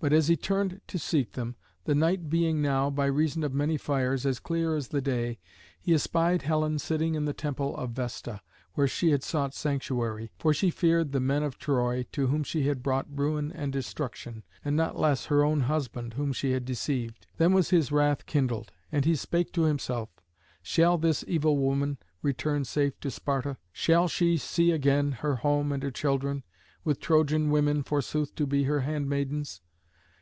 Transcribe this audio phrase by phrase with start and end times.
[0.00, 3.76] But as he turned to seek them, the night being now, by reason of many
[3.76, 5.40] fires, as clear as the day,
[5.80, 8.40] he espied Helen sitting in the temple of Vesta,
[8.74, 12.68] where she had sought sanctuary; for she feared the men of Troy, to whom she
[12.68, 17.26] had brought ruin and destruction, and not less her own husband, whom she had deceived.
[17.36, 20.10] Then was his wrath kindled, and he spake to himself,
[20.62, 23.56] "Shall this evil woman return safe to Sparta?
[23.72, 26.44] Shall she see again her home and her children,
[26.84, 29.60] with Trojan women forsooth to be her handmaidens?